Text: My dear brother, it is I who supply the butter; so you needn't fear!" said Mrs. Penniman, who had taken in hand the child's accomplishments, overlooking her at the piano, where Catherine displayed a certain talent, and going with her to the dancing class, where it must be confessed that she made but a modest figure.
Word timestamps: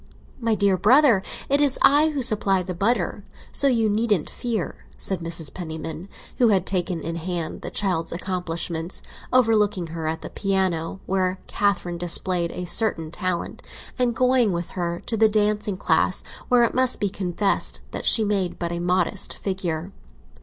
My 0.39 0.55
dear 0.55 0.77
brother, 0.77 1.21
it 1.47 1.61
is 1.61 1.77
I 1.83 2.09
who 2.09 2.23
supply 2.23 2.63
the 2.63 2.73
butter; 2.73 3.23
so 3.51 3.67
you 3.67 3.87
needn't 3.87 4.31
fear!" 4.31 4.87
said 4.97 5.19
Mrs. 5.19 5.53
Penniman, 5.53 6.09
who 6.39 6.47
had 6.47 6.65
taken 6.65 7.01
in 7.01 7.17
hand 7.17 7.61
the 7.61 7.69
child's 7.69 8.11
accomplishments, 8.11 9.03
overlooking 9.31 9.85
her 9.93 10.07
at 10.07 10.21
the 10.21 10.31
piano, 10.31 10.99
where 11.05 11.37
Catherine 11.45 11.99
displayed 11.99 12.51
a 12.53 12.65
certain 12.65 13.11
talent, 13.11 13.61
and 13.99 14.15
going 14.15 14.51
with 14.51 14.69
her 14.69 15.03
to 15.05 15.15
the 15.15 15.29
dancing 15.29 15.77
class, 15.77 16.23
where 16.49 16.63
it 16.63 16.73
must 16.73 16.99
be 16.99 17.07
confessed 17.11 17.81
that 17.91 18.07
she 18.07 18.25
made 18.25 18.57
but 18.57 18.71
a 18.71 18.79
modest 18.79 19.35
figure. 19.37 19.91